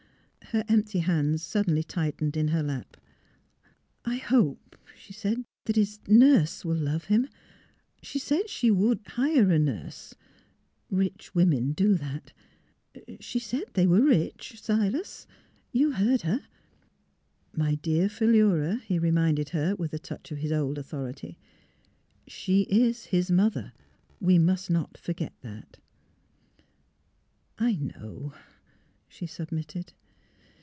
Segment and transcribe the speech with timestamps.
[0.53, 2.97] Her empty hands suddenly tightened in her lap.
[4.05, 7.29] ''I hope, ''she said, ''that his nurse— will love him.—
[8.03, 10.13] She said she would— hire a nurse;
[10.89, 12.33] rich women do that.
[13.21, 15.25] She said— they were rich, Silas.
[15.71, 16.41] You heard her?
[17.53, 21.37] ""My dear Philura," he reminded her, with a touch of his old authority.
[22.27, 23.71] ''She is his mother.
[24.19, 25.79] We must not forget that.""
[27.57, 28.33] I know,"
[29.07, 29.93] she submitted.